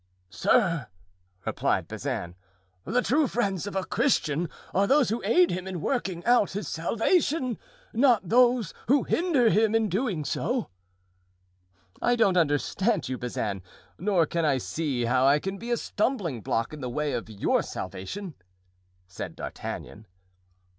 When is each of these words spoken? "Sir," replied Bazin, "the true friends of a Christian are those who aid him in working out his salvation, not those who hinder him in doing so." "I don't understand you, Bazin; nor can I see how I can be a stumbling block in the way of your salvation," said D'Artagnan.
"Sir," 0.31 0.87
replied 1.45 1.87
Bazin, 1.87 2.33
"the 2.85 3.03
true 3.03 3.27
friends 3.27 3.67
of 3.67 3.75
a 3.75 3.85
Christian 3.85 4.49
are 4.73 4.87
those 4.87 5.09
who 5.09 5.21
aid 5.23 5.51
him 5.51 5.67
in 5.67 5.79
working 5.79 6.25
out 6.25 6.53
his 6.53 6.67
salvation, 6.67 7.59
not 7.93 8.27
those 8.29 8.73
who 8.87 9.03
hinder 9.03 9.51
him 9.51 9.75
in 9.75 9.89
doing 9.89 10.25
so." 10.25 10.69
"I 12.01 12.15
don't 12.15 12.35
understand 12.35 13.09
you, 13.09 13.19
Bazin; 13.19 13.61
nor 13.99 14.25
can 14.25 14.43
I 14.43 14.57
see 14.57 15.05
how 15.05 15.27
I 15.27 15.37
can 15.37 15.59
be 15.59 15.69
a 15.69 15.77
stumbling 15.77 16.41
block 16.41 16.73
in 16.73 16.81
the 16.81 16.89
way 16.89 17.13
of 17.13 17.29
your 17.29 17.61
salvation," 17.61 18.33
said 19.05 19.35
D'Artagnan. 19.35 20.07